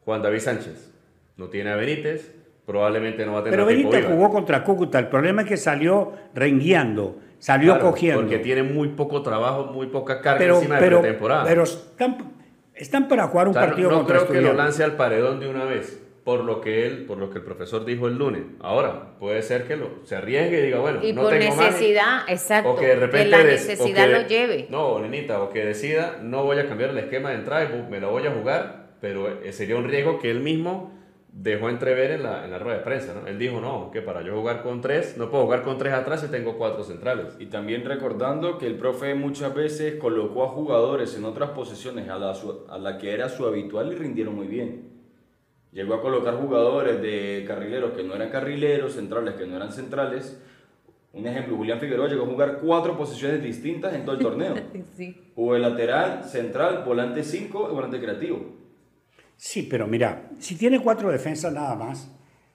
Juan 0.05 0.21
David 0.21 0.39
Sánchez. 0.39 0.91
No 1.37 1.47
tiene 1.49 1.71
a 1.71 1.75
Benítez, 1.75 2.33
probablemente 2.65 3.25
no 3.25 3.33
va 3.33 3.39
a 3.39 3.43
tener 3.43 3.57
Pero 3.57 3.65
Benítez 3.67 4.01
Viva. 4.01 4.13
jugó 4.15 4.29
contra 4.31 4.63
Cúcuta. 4.63 4.99
El 4.99 5.07
problema 5.07 5.41
es 5.43 5.47
que 5.47 5.57
salió 5.57 6.13
rengueando, 6.33 7.17
salió 7.39 7.73
Claro, 7.73 7.89
cogiendo. 7.91 8.21
Porque 8.21 8.39
tiene 8.39 8.63
muy 8.63 8.89
poco 8.89 9.21
trabajo, 9.21 9.65
muy 9.65 9.87
poca 9.87 10.21
carga 10.21 10.39
pero, 10.39 10.55
encima 10.57 10.75
de 10.75 10.81
pero, 10.81 11.01
pretemporada. 11.01 11.45
pero 11.45 11.63
están, 11.63 12.17
están 12.73 13.07
para 13.07 13.27
jugar 13.27 13.47
un 13.47 13.51
O 13.51 13.59
sea, 13.59 13.67
partido 13.67 13.89
no, 13.89 13.95
no 13.97 14.01
contra 14.03 14.19
creo 14.19 14.31
que 14.31 14.41
lo 14.41 14.53
lance 14.53 14.83
al 14.83 14.95
paredón 14.95 15.39
de 15.39 15.49
una 15.49 15.65
vez, 15.65 15.99
por 16.23 16.45
lo 16.45 16.61
que 16.61 16.87
él, 16.87 17.03
por 17.05 17.17
lo 17.17 17.29
que 17.29 17.39
el 17.39 17.43
profesor 17.43 17.83
dijo 17.83 18.07
el 18.07 18.17
lunes. 18.17 18.43
Ahora, 18.61 19.17
puede 19.19 19.41
ser 19.41 19.67
que 19.67 19.75
lo, 19.75 19.89
se 20.05 20.15
arriesgue 20.15 20.59
y 20.59 20.61
diga, 20.67 20.79
bueno, 20.79 20.99
Y 21.03 21.11
no 21.11 21.23
por 21.23 21.31
tengo 21.31 21.53
más. 21.53 21.65
necesidad, 21.65 22.21
exacto. 22.29 22.71
O 22.71 22.75
que 22.77 22.87
de 22.87 22.95
repente 22.95 23.27
la 23.27 23.37
des- 23.39 23.67
necesidad 23.67 24.05
o 24.05 24.07
que- 24.07 24.21
lo 24.21 24.27
lleve. 24.29 24.67
No, 24.69 24.99
Lenita, 25.01 25.41
o 25.41 25.49
que 25.49 25.65
decida, 25.65 26.19
no 26.21 26.43
voy 26.45 26.59
a 26.59 26.67
cambiar 26.67 26.91
el 26.91 26.97
esquema 26.97 27.31
de 27.31 27.35
entrada 27.35 27.69
me 27.89 27.99
lo 27.99 28.09
voy 28.11 28.25
a 28.25 28.31
jugar, 28.31 28.93
pero 29.01 29.27
eh, 29.43 29.51
sería 29.51 29.75
un 29.75 29.83
riesgo 29.83 30.17
que 30.19 30.31
él 30.31 30.39
mismo 30.39 30.93
dejó 31.35 31.67
entrever 31.69 32.11
en 32.11 32.23
la, 32.23 32.45
en 32.45 32.51
la 32.51 32.59
rueda 32.59 32.77
de 32.77 32.83
prensa, 32.83 33.13
¿no? 33.19 33.27
Él 33.27 33.39
dijo, 33.39 33.59
no, 33.59 33.89
que 33.91 34.01
para 34.01 34.21
yo 34.21 34.35
jugar 34.35 34.61
con 34.61 34.81
tres, 34.81 35.17
no 35.17 35.31
puedo 35.31 35.45
jugar 35.45 35.63
con 35.63 35.77
tres 35.79 35.93
atrás 35.93 36.21
si 36.21 36.27
tengo 36.27 36.57
cuatro 36.57 36.83
centrales. 36.83 37.35
Y 37.39 37.47
también 37.47 37.83
recordando 37.85 38.57
que 38.59 38.67
el 38.67 38.75
profe 38.75 39.15
muchas 39.15 39.53
veces 39.55 39.95
colocó 39.95 40.43
a 40.43 40.49
jugadores 40.49 41.17
en 41.17 41.25
otras 41.25 41.49
posiciones 41.49 42.07
a 42.09 42.19
la, 42.19 42.35
su- 42.35 42.65
a 42.69 42.77
la 42.77 42.97
que 42.99 43.11
era 43.13 43.29
su 43.29 43.45
habitual 43.47 43.91
y 43.91 43.95
rindieron 43.95 44.35
muy 44.35 44.47
bien. 44.47 44.91
Llegó 45.71 45.95
a 45.95 46.01
colocar 46.03 46.35
jugadores 46.35 47.01
de 47.01 47.43
carrileros 47.47 47.93
que 47.93 48.03
no 48.03 48.13
eran 48.13 48.29
carrileros, 48.29 48.93
centrales 48.93 49.33
que 49.33 49.47
no 49.47 49.55
eran 49.55 49.71
centrales. 49.71 50.39
Un 51.13 51.25
ejemplo, 51.25 51.55
Julián 51.57 51.79
Figueroa 51.79 52.07
llegó 52.07 52.23
a 52.25 52.27
jugar 52.27 52.59
cuatro 52.61 52.95
posiciones 52.95 53.41
distintas 53.41 53.93
en 53.95 54.05
todo 54.05 54.15
el 54.15 54.21
torneo. 54.21 54.53
Sí. 54.95 55.31
Jugó 55.33 55.55
de 55.55 55.61
lateral, 55.61 56.23
central, 56.25 56.83
volante 56.85 57.23
5 57.23 57.69
y 57.71 57.73
volante 57.73 57.99
creativo. 57.99 58.39
Sí, 59.37 59.63
pero 59.63 59.87
mira, 59.87 60.29
si 60.39 60.55
tiene 60.55 60.79
cuatro 60.79 61.11
defensas 61.11 61.53
nada 61.53 61.75
más, 61.75 62.09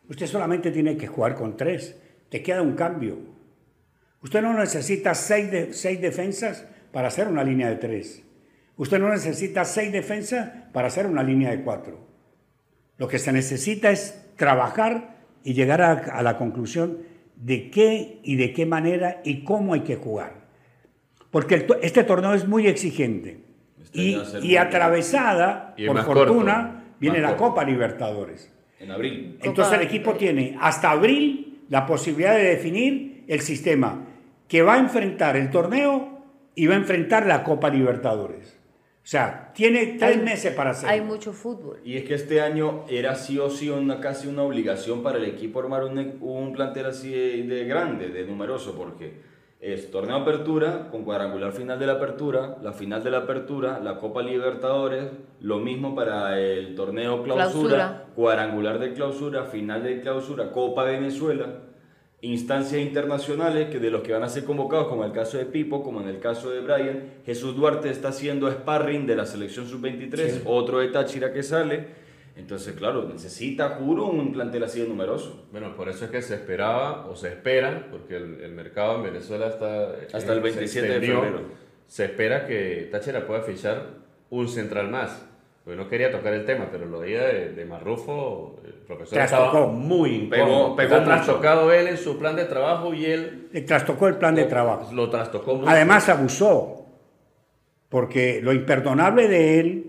usted 0.09 0.27
solamente 0.27 0.71
tiene 0.71 0.97
que 0.97 1.07
jugar 1.07 1.35
con 1.35 1.57
tres. 1.57 1.97
Te 2.31 2.43
queda 2.43 2.63
un 2.63 2.75
cambio. 2.75 3.19
Usted 4.23 4.43
no 4.43 4.53
necesita 4.55 5.15
seis, 5.15 5.77
seis 5.77 6.01
defensas 6.01 6.67
para 6.93 7.09
hacer 7.09 7.29
una 7.29 7.45
línea 7.45 7.69
de 7.69 7.77
tres. 7.77 8.23
Usted 8.77 8.99
no 8.99 9.11
necesita 9.11 9.65
seis 9.65 9.93
defensas 9.93 10.51
para 10.73 10.89
hacer 10.89 11.07
una 11.07 11.23
línea 11.23 11.51
de 11.51 11.63
cuatro. 11.63 12.07
Lo 12.97 13.09
que 13.09 13.19
se 13.19 13.33
necesita 13.33 13.91
es 13.91 14.21
trabajar 14.37 15.19
y 15.45 15.55
llegar 15.55 15.83
a, 15.83 16.23
la 16.23 16.37
conclusión 16.37 16.99
de 17.37 17.71
qué 17.71 18.21
y 18.23 18.37
de 18.37 18.53
qué 18.53 18.67
manera 18.67 19.21
y 19.25 19.45
cómo 19.45 19.75
hay 19.75 19.81
que 19.81 19.97
jugar. 19.97 20.49
Porque 21.31 21.67
este 21.83 22.05
torneo 22.05 22.35
es 22.35 22.47
muy 22.47 22.67
exigente. 22.67 23.48
Este 23.93 24.41
Y, 24.47 24.53
y 24.53 24.57
atravesada, 24.57 25.75
Y 25.77 25.87
por 25.87 26.03
fortuna, 26.05 26.55
corto, 26.83 26.95
viene 27.01 27.21
la 27.21 27.29
corto. 27.31 27.45
Copa 27.45 27.65
Libertadores. 27.65 28.53
En 28.81 28.91
abril. 28.91 29.39
Entonces 29.43 29.75
el 29.75 29.83
equipo 29.87 30.15
tiene 30.15 30.57
hasta 30.61 30.91
abril 30.93 31.61
la 31.69 31.85
posibilidad 31.87 32.35
de 32.37 32.45
definir 32.45 33.25
el 33.27 33.41
sistema 33.41 34.05
que 34.47 34.63
va 34.63 34.75
a 34.75 34.79
enfrentar 34.79 35.37
el 35.37 35.51
torneo 35.51 36.25
y 36.55 36.67
va 36.67 36.75
a 36.75 36.79
enfrentar 36.79 37.27
la 37.27 37.43
Copa 37.45 37.69
Libertadores. 37.71 38.55
O 39.03 39.11
sea, 39.11 39.53
tiene 39.55 39.97
tres 39.99 40.17
Hay- 40.19 40.23
meses 40.23 40.53
para 40.55 40.71
hacerlo. 40.71 40.93
Hay 40.95 41.01
mucho 41.01 41.33
fútbol. 41.33 41.81
Y 41.85 41.97
es 41.97 42.05
que 42.05 42.15
este 42.15 42.41
año 42.43 42.85
era 42.89 43.15
sí 43.15 43.39
o 43.39 43.49
sí 43.51 43.69
una, 43.71 44.01
casi 44.01 44.29
una 44.29 44.43
obligación 44.43 45.03
para 45.03 45.19
el 45.19 45.25
equipo 45.25 45.61
armar 45.61 45.85
un, 45.85 46.19
un 46.21 46.53
plantel 46.53 46.87
así 46.87 47.11
de, 47.11 47.43
de 47.45 47.65
grande, 47.65 48.09
de 48.09 48.25
numeroso, 48.25 48.75
porque 48.77 49.15
es 49.61 49.91
torneo 49.91 50.17
apertura, 50.17 50.89
con 50.91 51.03
cuadrangular 51.03 51.53
final 51.53 51.79
de 51.79 51.87
la 51.87 51.95
apertura, 51.95 52.59
la 52.63 52.73
final 52.73 53.03
de 53.03 53.11
la 53.11 53.19
apertura, 53.19 53.81
la 53.81 53.99
Copa 53.99 54.23
Libertadores, 54.23 55.07
lo 55.41 55.59
mismo 55.59 55.97
para 55.97 56.41
el 56.41 56.77
torneo 56.77 57.25
clausura, 57.25 57.75
Clausura. 57.75 58.05
cuadrangular 58.15 58.79
de 58.79 58.93
clausura, 58.93 59.45
final 59.45 59.83
de 59.83 60.01
clausura, 60.01 60.53
Copa 60.53 60.85
Venezuela, 60.85 61.47
instancias 62.21 62.81
internacionales 62.81 63.69
que 63.69 63.81
de 63.81 63.91
los 63.91 64.03
que 64.03 64.13
van 64.13 64.23
a 64.23 64.29
ser 64.29 64.45
convocados, 64.45 64.87
como 64.87 65.03
en 65.03 65.11
el 65.11 65.15
caso 65.15 65.39
de 65.39 65.47
Pipo, 65.47 65.83
como 65.83 66.01
en 66.01 66.09
el 66.09 66.21
caso 66.21 66.51
de 66.51 66.61
Brian, 66.61 67.15
Jesús 67.27 67.57
Duarte 67.57 67.91
está 67.91 68.09
haciendo 68.09 68.49
sparring 68.51 69.07
de 69.09 69.17
la 69.17 69.27
selección 69.27 69.67
sub-23, 69.67 70.43
otro 70.45 70.79
de 70.79 70.89
Táchira 70.89 71.33
que 71.33 71.43
sale. 71.43 72.08
Entonces, 72.39 72.75
claro, 72.75 73.05
necesita, 73.13 73.71
juro, 73.71 74.07
un 74.07 74.33
plantel 74.33 74.63
así 74.65 74.81
de 74.81 74.89
numeroso. 74.89 75.47
Bueno, 75.51 75.75
por 75.77 75.89
eso 75.89 76.05
es 76.07 76.11
que 76.11 76.23
se 76.23 76.35
esperaba 76.37 77.07
o 77.07 77.17
se 77.17 77.29
espera, 77.29 77.89
porque 77.91 78.17
el, 78.17 78.41
el 78.41 78.53
mercado 78.53 78.97
en 78.97 79.03
Venezuela 79.03 79.49
está... 79.49 79.91
Hasta 80.17 80.33
el 80.33 80.39
se 80.39 80.41
27 80.41 80.87
de 80.87 80.93
extendió, 80.97 81.21
febrero. 81.23 81.43
Se 81.87 82.05
espera 82.05 82.47
que 82.47 82.89
Táchira 82.93 83.27
pueda 83.27 83.43
fichar 83.43 83.87
un 84.31 84.49
central 84.49 84.89
más. 84.89 85.25
Pues 85.65 85.77
no 85.77 85.89
quería 85.89 86.11
tocar 86.11 86.33
el 86.33 86.45
tema, 86.47 86.69
pero 86.73 86.87
lo 86.87 87.01
oía 87.01 87.25
de, 87.25 87.53
de 87.53 87.65
Marrufo, 87.67 88.59
el 88.65 88.73
profesor 88.73 89.15
Trastocó. 89.19 89.45
estaba 89.47 89.67
muy 89.67 90.11
incómodo. 90.15 90.75
Pegó- 90.75 90.77
pegó 90.77 90.93
Está 90.95 91.05
trastocado 91.05 91.73
él 91.73 91.89
en 91.89 91.99
su 91.99 92.19
plan 92.19 92.37
de 92.37 92.45
trabajo 92.47 92.95
y 92.95 93.05
él 93.05 93.49
Le 93.53 93.61
trastocó 93.63 94.09
el 94.09 94.17
plan 94.17 94.35
de 94.35 94.45
trabajo. 94.45 94.91
lo 94.95 95.11
trastocó 95.11 95.57
mucho. 95.57 95.69
Además 95.69 96.09
abusó. 96.09 96.87
porque 97.89 98.41
lo 98.43 98.53
imperdonable 98.53 99.29
de 99.29 99.61
él 99.61 99.88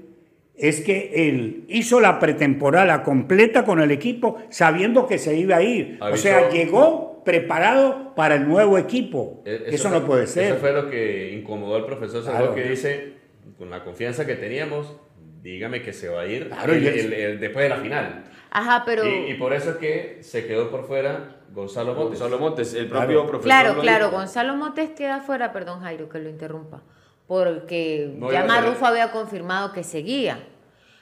es 0.59 0.81
que 0.81 1.29
él 1.29 1.65
hizo 1.69 1.99
la 1.99 2.19
pretemporada 2.19 3.03
completa 3.03 3.63
con 3.63 3.81
el 3.81 3.91
equipo 3.91 4.37
sabiendo 4.49 5.07
que 5.07 5.17
se 5.17 5.35
iba 5.37 5.57
a 5.57 5.61
ir. 5.61 5.97
O 6.01 6.17
sea, 6.17 6.49
llegó 6.49 7.23
preparado 7.23 8.13
para 8.15 8.35
el 8.35 8.47
nuevo 8.47 8.77
equipo. 8.77 9.41
E-, 9.45 9.63
eso, 9.67 9.89
no 9.89 10.05
puede 10.05 10.27
ser. 10.27 10.45
Eso 10.45 10.55
fue 10.57 10.73
lo 10.73 10.89
que 10.89 11.33
incomodó 11.33 11.75
al 11.75 11.85
profesor 11.85 12.23
Salvador, 12.23 12.55
que 12.55 12.63
dice, 12.63 13.13
con 13.57 13.69
la 13.69 13.83
confianza 13.83 14.25
que 14.25 14.35
teníamos, 14.35 14.95
dígame 15.41 15.81
que 15.81 15.93
se 15.93 16.09
va 16.09 16.21
a 16.21 16.27
ir 16.27 16.49
después 16.49 17.63
de 17.63 17.69
la 17.69 17.77
final. 17.77 18.25
Ajá, 18.51 18.83
pero... 18.85 19.03
Y, 19.05 19.35
por 19.35 19.53
eso 19.53 19.71
es 19.71 19.75
que 19.77 20.17
se 20.21 20.45
quedó 20.47 20.71
por 20.71 20.87
fuera 20.87 21.37
Gonzalo 21.51 21.93
Montes. 21.93 22.19
Gonzalo 22.19 22.39
Montes, 22.39 22.73
el 22.73 22.87
propio 22.87 23.21
profesor. 23.27 23.43
Claro, 23.43 23.79
claro, 23.79 24.11
Gonzalo 24.11 24.55
Montes 24.55 24.89
queda 24.91 25.21
fuera, 25.21 25.51
perdón 25.53 25.81
Jairo 25.81 26.09
que 26.09 26.19
lo 26.19 26.29
interrumpa, 26.29 26.83
porque 27.29 28.17
ya 28.31 28.43
Marrufo 28.43 28.87
había 28.87 29.11
confirmado 29.11 29.71
que 29.71 29.83
seguía. 29.83 30.47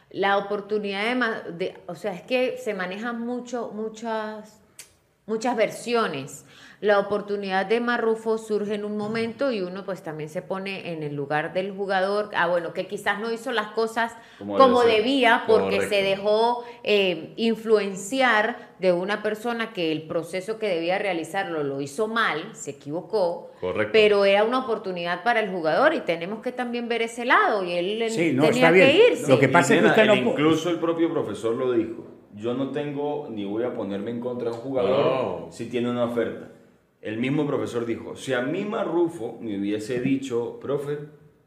La 0.09 0.37
oportunidad 0.37 1.15
de, 1.15 1.53
de, 1.53 1.79
o 1.87 1.95
sea, 1.95 2.13
es 2.13 2.21
que 2.21 2.57
se 2.57 2.73
manejan 2.73 3.21
mucho, 3.21 3.71
muchas, 3.73 4.61
muchas 5.27 5.55
versiones. 5.55 6.45
La 6.79 6.99
oportunidad 6.99 7.65
de 7.65 7.79
Marrufo 7.79 8.37
surge 8.37 8.75
en 8.75 8.85
un 8.85 8.97
momento 8.97 9.51
y 9.51 9.61
uno 9.61 9.83
pues 9.83 10.03
también 10.03 10.29
se 10.29 10.43
pone 10.43 10.93
en 10.93 11.01
el 11.01 11.15
lugar 11.15 11.51
del 11.51 11.71
jugador, 11.71 12.29
ah 12.35 12.47
bueno, 12.47 12.71
que 12.71 12.85
quizás 12.85 13.19
no 13.19 13.31
hizo 13.31 13.51
las 13.51 13.69
cosas 13.69 14.15
como, 14.37 14.83
debía 14.83 15.45
porque 15.47 15.81
se 15.87 16.03
dejó 16.03 16.63
eh, 16.83 17.33
influenciar 17.35 18.67
de 18.77 18.91
una 18.91 19.23
persona 19.23 19.73
que 19.73 19.91
el 19.91 20.03
proceso 20.03 20.59
que 20.59 20.69
debía 20.69 20.99
realizarlo 20.99 21.63
lo 21.63 21.81
hizo 21.81 22.07
mal, 22.07 22.55
se 22.55 22.71
equivocó, 22.71 23.49
pero 23.91 24.23
era 24.23 24.43
una 24.43 24.59
oportunidad 24.59 25.23
para 25.23 25.39
el 25.39 25.49
jugador 25.49 25.95
y 25.95 26.01
tenemos 26.01 26.43
que 26.43 26.51
también 26.51 26.87
ver 26.87 27.01
ese 27.01 27.25
lado 27.25 27.63
y 27.63 27.71
él 27.71 28.05
tenía 28.39 28.71
que 28.71 29.09
irse. 29.09 29.27
Lo 29.27 29.39
que 29.39 29.49
pasa 29.49 29.73
es 29.73 29.81
que 29.81 29.87
usted 29.87 30.05
no... 30.05 30.15
Incluso 30.15 30.69
el 30.69 30.77
propio 30.77 31.11
profesor 31.11 31.55
lo 31.55 31.71
dijo, 31.71 32.05
yo 32.37 32.53
no 32.53 32.71
tengo 32.71 33.27
ni 33.29 33.45
voy 33.45 33.63
a 33.63 33.73
ponerme 33.73 34.11
en 34.11 34.19
contra 34.19 34.49
de 34.49 34.55
un 34.55 34.61
jugador 34.61 35.51
si 35.51 35.65
tiene 35.65 35.89
una 35.89 36.05
oferta. 36.05 36.51
El 37.01 37.17
mismo 37.17 37.45
profesor 37.45 37.85
dijo, 37.85 38.15
si 38.15 38.33
a 38.33 38.41
mí 38.41 38.65
Marrufo 38.65 39.37
me 39.41 39.57
hubiese 39.59 39.99
dicho, 39.99 40.59
profe, 40.59 40.97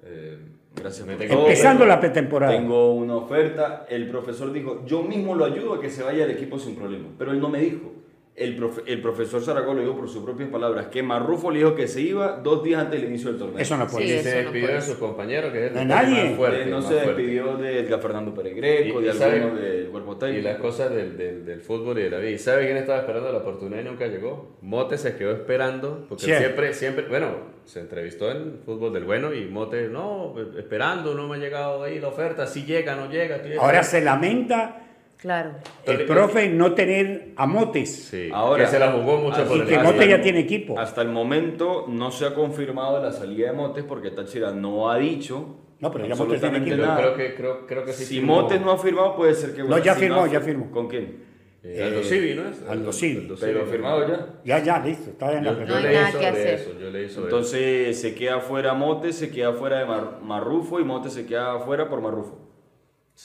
eh, 0.02 0.38
gracias 0.74 1.06
por 1.06 1.22
Empezando 1.22 1.84
la 1.84 1.98
pretemporada. 1.98 2.52
Tengo 2.52 2.92
una 2.94 3.16
oferta, 3.16 3.86
el 3.88 4.08
profesor 4.08 4.52
dijo, 4.52 4.84
yo 4.86 5.02
mismo 5.02 5.34
lo 5.34 5.44
ayudo 5.44 5.74
a 5.74 5.80
que 5.80 5.90
se 5.90 6.02
vaya 6.02 6.24
al 6.24 6.30
equipo 6.30 6.58
sin 6.58 6.76
problema, 6.76 7.08
pero 7.18 7.32
él 7.32 7.40
no 7.40 7.48
me 7.48 7.60
dijo 7.60 7.92
el, 8.36 9.00
profesor 9.02 9.42
Zaragoza 9.42 9.74
lo 9.74 9.82
dijo 9.82 9.96
por 9.96 10.08
sus 10.08 10.24
propias 10.24 10.48
palabras, 10.48 10.86
que 10.86 11.02
Marrufo 11.02 11.50
le 11.50 11.58
dijo 11.58 11.74
que 11.74 11.86
se 11.86 12.00
iba 12.00 12.40
dos 12.42 12.64
días 12.64 12.80
antes 12.80 13.00
del 13.00 13.10
inicio 13.10 13.30
del 13.30 13.38
torneo. 13.38 13.58
Eso 13.58 13.76
no 13.76 13.86
puede 13.86 14.06
ser. 14.06 14.22
se 14.22 14.42
despidió 14.42 14.68
de 14.68 14.80
sus 14.80 14.96
compañeros, 14.96 15.52
que 15.52 15.66
es 15.66 15.76
el 15.76 15.88
nadie. 15.88 16.36
no 16.66 16.80
se 16.80 16.94
despidió 16.94 17.56
de 17.56 17.80
Edgar 17.80 18.00
Fernando 18.00 18.32
Peregreco, 18.32 19.00
de 19.00 19.10
alguno 19.10 19.54
del 19.56 19.88
cuerpo 19.88 20.16
técnico. 20.16 20.40
Y 20.40 20.42
las 20.42 20.56
cosas 20.58 20.90
del, 20.90 21.44
del, 21.44 21.60
fútbol 21.60 21.98
y 21.98 22.02
de 22.04 22.10
la 22.10 22.18
vida. 22.18 22.30
¿Y 22.30 22.38
sabe 22.38 22.64
quién 22.64 22.78
estaba 22.78 23.00
esperando 23.00 23.30
la 23.30 23.38
oportunidad 23.38 23.82
y 23.82 23.84
nunca 23.84 24.06
llegó? 24.06 24.56
Mote 24.62 24.96
se 24.96 25.16
quedó 25.16 25.32
esperando, 25.32 26.06
porque 26.08 26.24
siempre, 26.24 26.72
siempre, 26.72 27.08
bueno, 27.08 27.60
se 27.66 27.80
entrevistó 27.80 28.30
en 28.30 28.60
Fútbol 28.64 28.92
del 28.92 29.04
Bueno 29.04 29.34
y 29.34 29.44
Mote, 29.46 29.88
no, 29.88 30.34
esperando, 30.58 31.14
no 31.14 31.28
me 31.28 31.36
ha 31.36 31.38
llegado 31.38 31.82
ahí 31.82 31.98
la 31.98 32.08
oferta, 32.08 32.46
si 32.46 32.64
llega, 32.64 32.96
no 32.96 33.10
llega. 33.10 33.42
Ahora 33.60 33.82
se 33.82 34.00
lamenta 34.00 34.89
Claro. 35.20 35.50
El 35.84 36.06
profe 36.06 36.48
no 36.48 36.72
tener 36.72 37.32
a 37.36 37.46
Motes. 37.46 38.08
Sí, 38.10 38.30
Ahora, 38.32 38.64
que 38.64 38.70
se 38.70 38.78
la 38.78 38.92
jugó 38.92 39.18
mucho 39.18 39.44
por 39.44 39.60
el 39.60 39.66
que 39.66 39.78
Motes 39.78 40.08
ya 40.08 40.22
tiene 40.22 40.40
equipo. 40.40 40.78
Hasta 40.78 41.02
el 41.02 41.08
momento 41.08 41.84
no 41.88 42.10
se 42.10 42.24
ha 42.24 42.34
confirmado 42.34 43.02
la 43.02 43.12
salida 43.12 43.48
de 43.48 43.52
Motes 43.52 43.84
porque 43.84 44.10
Táchira 44.10 44.50
no 44.52 44.90
ha 44.90 44.96
dicho. 44.96 45.58
No, 45.78 45.90
pero 45.90 46.06
ya 46.06 46.14
Motes 46.14 46.40
tiene 46.40 46.58
equipo. 46.58 46.76
Creo 46.96 47.14
que, 47.14 47.34
creo, 47.34 47.66
creo 47.66 47.84
que 47.84 47.92
sí 47.92 48.04
si 48.06 48.20
Motes 48.22 48.60
no 48.62 48.72
ha 48.72 48.78
firmado, 48.78 49.14
puede 49.14 49.34
ser 49.34 49.54
que. 49.54 49.62
No, 49.62 49.76
ya 49.78 49.94
firmó, 49.94 50.26
ya 50.26 50.40
firmó. 50.40 50.70
¿Con 50.70 50.88
quién? 50.88 51.28
Eh, 51.62 51.82
Aldo 51.82 52.02
Civi, 52.02 52.34
¿no 52.34 52.48
es? 52.48 52.66
Aldo 52.66 52.90
Civi. 52.90 53.34
Pero 53.38 53.66
firmado 53.66 54.08
ya. 54.08 54.26
Ya, 54.42 54.64
ya, 54.64 54.78
listo. 54.78 55.10
Está 55.10 55.36
en 55.36 55.44
la 55.44 55.52
yo, 55.52 55.66
yo 55.66 55.80
leí 55.80 56.12
sobre 56.12 56.54
eso, 56.54 56.70
yo 56.80 56.90
leí 56.90 57.08
sobre 57.10 57.24
Entonces 57.26 58.00
se 58.00 58.14
queda 58.14 58.40
fuera 58.40 58.72
Motes, 58.72 59.16
se 59.16 59.30
queda 59.30 59.52
fuera 59.52 59.80
de 59.80 59.84
Marrufo 60.22 60.80
y 60.80 60.84
Motes 60.84 61.12
se 61.12 61.26
queda 61.26 61.58
fuera 61.58 61.90
por 61.90 62.00
Marrufo. 62.00 62.49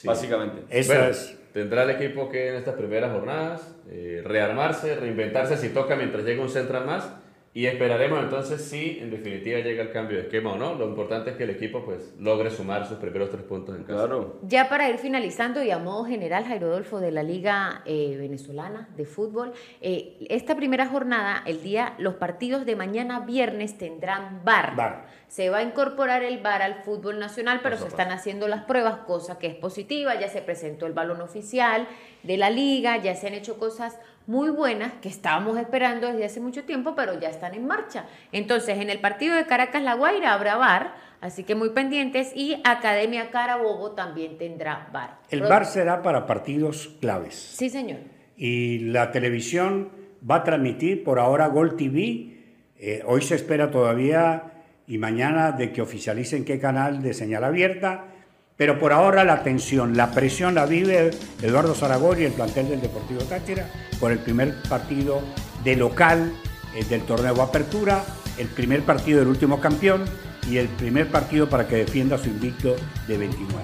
Básicamente. 0.04 0.62
Eso 0.70 0.92
es. 0.94 1.36
tendrá 1.52 1.84
el 1.84 1.90
equipo 1.90 2.28
que 2.28 2.48
en 2.48 2.56
estas 2.56 2.74
primeras 2.74 3.12
jornadas 3.12 3.74
eh, 3.88 4.22
rearmarse, 4.24 4.96
reinventarse 4.96 5.56
si 5.56 5.70
toca 5.70 5.96
mientras 5.96 6.24
llega 6.24 6.42
un 6.42 6.50
central 6.50 6.84
más 6.84 7.08
y 7.56 7.64
esperaremos 7.64 8.22
entonces 8.22 8.60
si 8.60 8.98
en 9.00 9.10
definitiva 9.10 9.58
llega 9.60 9.82
el 9.82 9.90
cambio 9.90 10.18
de 10.18 10.24
esquema 10.24 10.52
o 10.52 10.58
no. 10.58 10.74
Lo 10.74 10.86
importante 10.86 11.30
es 11.30 11.36
que 11.36 11.44
el 11.44 11.48
equipo 11.48 11.82
pues 11.86 12.12
logre 12.20 12.50
sumar 12.50 12.86
sus 12.86 12.98
primeros 12.98 13.30
tres 13.30 13.44
puntos 13.44 13.74
en 13.74 13.84
casa. 13.84 14.00
Claro. 14.00 14.38
Ya 14.42 14.68
para 14.68 14.90
ir 14.90 14.98
finalizando 14.98 15.62
y 15.62 15.70
a 15.70 15.78
modo 15.78 16.04
general, 16.04 16.44
Jairo 16.44 16.66
Adolfo 16.66 17.00
de 17.00 17.12
la 17.12 17.22
Liga 17.22 17.80
eh, 17.86 18.14
Venezolana 18.18 18.90
de 18.94 19.06
Fútbol, 19.06 19.54
eh, 19.80 20.18
esta 20.28 20.54
primera 20.54 20.86
jornada, 20.86 21.42
el 21.46 21.62
día, 21.62 21.94
los 21.96 22.16
partidos 22.16 22.66
de 22.66 22.76
mañana 22.76 23.20
viernes 23.20 23.78
tendrán 23.78 24.44
bar. 24.44 24.76
bar. 24.76 25.06
Se 25.28 25.48
va 25.48 25.58
a 25.58 25.62
incorporar 25.62 26.22
el 26.24 26.42
bar 26.42 26.60
al 26.60 26.82
fútbol 26.82 27.18
nacional, 27.18 27.60
pero 27.62 27.78
se 27.78 27.88
están 27.88 28.12
haciendo 28.12 28.48
las 28.48 28.64
pruebas, 28.64 28.98
cosa 29.06 29.38
que 29.38 29.46
es 29.46 29.54
positiva. 29.54 30.14
Ya 30.20 30.28
se 30.28 30.42
presentó 30.42 30.84
el 30.84 30.92
balón 30.92 31.22
oficial 31.22 31.88
de 32.22 32.36
la 32.36 32.50
liga, 32.50 32.98
ya 32.98 33.14
se 33.14 33.28
han 33.28 33.34
hecho 33.34 33.58
cosas 33.58 33.98
muy 34.26 34.50
buenas 34.50 34.92
que 35.00 35.08
estábamos 35.08 35.58
esperando 35.58 36.08
desde 36.08 36.24
hace 36.24 36.40
mucho 36.40 36.64
tiempo, 36.64 36.94
pero 36.96 37.18
ya 37.18 37.28
están 37.28 37.54
en 37.54 37.66
marcha. 37.66 38.06
Entonces, 38.32 38.78
en 38.78 38.90
el 38.90 39.00
partido 39.00 39.36
de 39.36 39.46
Caracas 39.46 39.82
La 39.82 39.94
Guaira 39.94 40.32
habrá 40.32 40.56
VAR, 40.56 40.94
así 41.20 41.44
que 41.44 41.54
muy 41.54 41.70
pendientes, 41.70 42.32
y 42.34 42.60
Academia 42.64 43.30
Carabobo 43.30 43.92
también 43.92 44.36
tendrá 44.38 44.88
VAR. 44.92 45.18
El 45.30 45.42
VAR 45.42 45.64
será 45.64 46.02
para 46.02 46.26
partidos 46.26 46.96
claves. 47.00 47.34
Sí, 47.34 47.70
señor. 47.70 48.00
Y 48.36 48.80
la 48.80 49.12
televisión 49.12 49.90
va 50.28 50.36
a 50.36 50.44
transmitir 50.44 51.04
por 51.04 51.18
ahora 51.18 51.46
Gol 51.46 51.76
TV. 51.76 52.34
Eh, 52.78 53.02
hoy 53.06 53.22
se 53.22 53.36
espera 53.36 53.70
todavía 53.70 54.52
y 54.86 54.98
mañana 54.98 55.52
de 55.52 55.72
que 55.72 55.82
oficialicen 55.82 56.44
qué 56.44 56.58
canal 56.58 57.02
de 57.02 57.14
señal 57.14 57.44
abierta 57.44 58.06
pero 58.56 58.78
por 58.78 58.92
ahora 58.92 59.24
la 59.24 59.42
tensión, 59.42 59.96
la 59.96 60.10
presión 60.12 60.54
la 60.54 60.66
vive 60.66 61.10
Eduardo 61.42 61.74
Zaragoza 61.74 62.20
y 62.20 62.24
el 62.24 62.32
plantel 62.32 62.68
del 62.68 62.80
Deportivo 62.80 63.20
Táchira 63.22 63.68
por 64.00 64.12
el 64.12 64.18
primer 64.18 64.54
partido 64.62 65.20
de 65.62 65.76
local 65.76 66.32
eh, 66.74 66.84
del 66.84 67.02
torneo 67.02 67.40
Apertura, 67.42 68.04
el 68.38 68.48
primer 68.48 68.82
partido 68.82 69.18
del 69.18 69.28
último 69.28 69.60
campeón 69.60 70.04
y 70.48 70.58
el 70.58 70.68
primer 70.68 71.10
partido 71.10 71.48
para 71.48 71.66
que 71.66 71.76
defienda 71.76 72.16
su 72.18 72.28
invicto 72.28 72.76
de 73.06 73.18
29. 73.18 73.62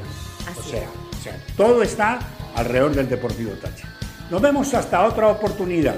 O 0.58 0.62
sea, 0.62 0.88
o 1.10 1.22
sea, 1.22 1.36
todo 1.56 1.82
está 1.82 2.18
alrededor 2.56 2.92
del 2.92 3.08
Deportivo 3.08 3.52
Táchira. 3.52 3.88
Nos 4.30 4.42
vemos 4.42 4.74
hasta 4.74 5.04
otra 5.04 5.28
oportunidad. 5.28 5.96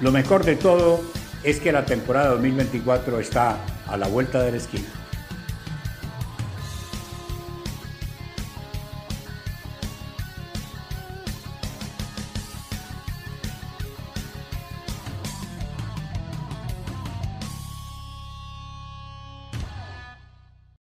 Lo 0.00 0.10
mejor 0.10 0.44
de 0.44 0.56
todo 0.56 1.00
es 1.42 1.60
que 1.60 1.72
la 1.72 1.84
temporada 1.84 2.30
2024 2.30 3.20
está 3.20 3.58
a 3.86 3.96
la 3.96 4.08
vuelta 4.08 4.42
de 4.42 4.50
la 4.50 4.56
esquina. 4.56 4.86